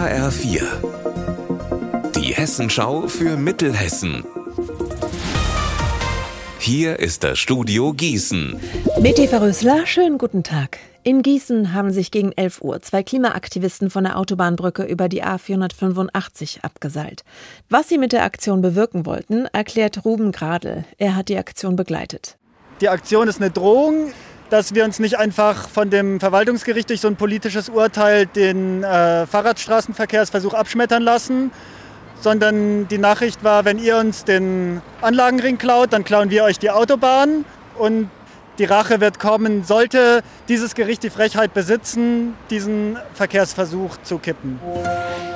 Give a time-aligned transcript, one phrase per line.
[0.00, 0.62] HR4.
[2.16, 4.24] Die Hessenschau für Mittelhessen.
[6.58, 8.58] Hier ist das Studio Gießen.
[8.98, 10.78] Mit Eva Rösler, schönen guten Tag.
[11.02, 16.62] In Gießen haben sich gegen 11 Uhr zwei Klimaaktivisten von der Autobahnbrücke über die A485
[16.62, 17.22] abgeseilt.
[17.68, 20.86] Was sie mit der Aktion bewirken wollten, erklärt Ruben Gradl.
[20.96, 22.38] Er hat die Aktion begleitet.
[22.80, 24.14] Die Aktion ist eine Drohung
[24.50, 29.26] dass wir uns nicht einfach von dem Verwaltungsgericht durch so ein politisches Urteil den äh,
[29.26, 31.52] Fahrradstraßenverkehrsversuch abschmettern lassen,
[32.20, 36.70] sondern die Nachricht war, wenn ihr uns den Anlagenring klaut, dann klauen wir euch die
[36.70, 37.44] Autobahn
[37.78, 38.10] und
[38.60, 44.60] die Rache wird kommen, sollte dieses Gericht die Frechheit besitzen, diesen Verkehrsversuch zu kippen.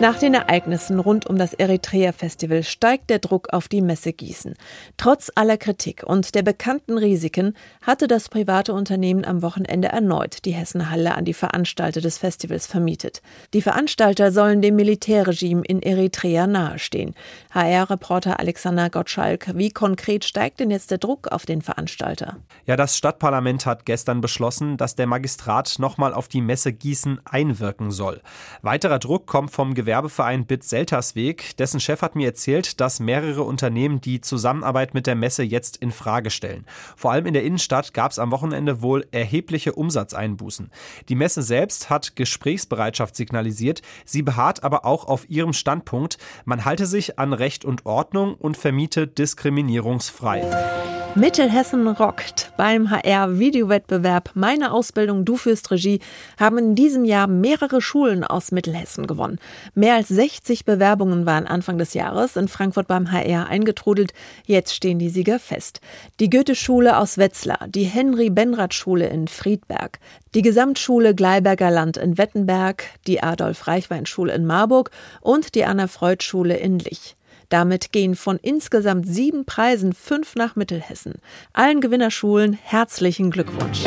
[0.00, 4.54] Nach den Ereignissen rund um das Eritrea-Festival steigt der Druck auf die Messe Gießen.
[4.96, 7.52] Trotz aller Kritik und der bekannten Risiken
[7.82, 13.20] hatte das private Unternehmen am Wochenende erneut die Hessenhalle an die Veranstalter des Festivals vermietet.
[13.52, 17.14] Die Veranstalter sollen dem Militärregime in Eritrea nahestehen.
[17.50, 22.38] HR-Reporter Alexander Gottschalk, wie konkret steigt denn jetzt der Druck auf den Veranstalter?
[22.64, 27.90] Ja, das Stadtparlament hat gestern beschlossen, dass der Magistrat nochmal auf die Messe Gießen einwirken
[27.90, 28.22] soll.
[28.62, 31.56] Weiterer Druck kommt vom Gewerbe Gewerbeverein BIT Seltersweg.
[31.56, 35.90] Dessen Chef hat mir erzählt, dass mehrere Unternehmen die Zusammenarbeit mit der Messe jetzt in
[35.90, 36.64] Frage stellen.
[36.96, 40.70] Vor allem in der Innenstadt gab es am Wochenende wohl erhebliche Umsatzeinbußen.
[41.08, 43.82] Die Messe selbst hat Gesprächsbereitschaft signalisiert.
[44.04, 46.18] Sie beharrt aber auch auf ihrem Standpunkt.
[46.44, 50.99] Man halte sich an Recht und Ordnung und vermiete diskriminierungsfrei.
[51.16, 52.52] Mittelhessen rockt.
[52.56, 56.00] Beim HR-Videowettbewerb Meine Ausbildung, du führst Regie
[56.38, 59.40] haben in diesem Jahr mehrere Schulen aus Mittelhessen gewonnen.
[59.74, 64.12] Mehr als 60 Bewerbungen waren Anfang des Jahres in Frankfurt beim HR eingetrudelt.
[64.46, 65.80] Jetzt stehen die Sieger fest.
[66.20, 69.98] Die Goethe-Schule aus Wetzlar, die Henry-Benrath-Schule in Friedberg,
[70.34, 77.16] die Gesamtschule Gleiberger Land in Wettenberg, die Adolf-Reichwein-Schule in Marburg und die Anna-Freud-Schule in Lich.
[77.50, 81.14] Damit gehen von insgesamt sieben Preisen fünf nach Mittelhessen.
[81.52, 83.84] Allen Gewinnerschulen herzlichen Glückwunsch.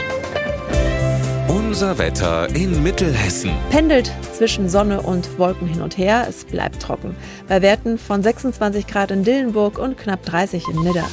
[1.47, 3.51] Unser Wetter in Mittelhessen.
[3.69, 6.25] Pendelt zwischen Sonne und Wolken hin und her.
[6.27, 7.15] Es bleibt trocken.
[7.47, 11.07] Bei Werten von 26 Grad in Dillenburg und knapp 30 in Nidda.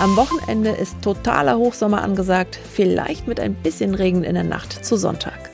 [0.00, 4.96] Am Wochenende ist totaler Hochsommer angesagt, vielleicht mit ein bisschen Regen in der Nacht zu
[4.96, 5.53] Sonntag.